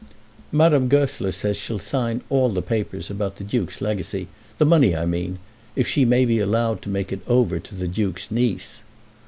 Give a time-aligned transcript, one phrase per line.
[0.51, 4.27] "Madame Goesler says that she'll sign all the papers about the Duke's legacy,
[4.57, 5.37] the money, I mean,
[5.75, 8.79] if she may be allowed to make it over to the Duke's niece."